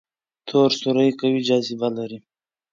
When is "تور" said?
0.47-0.69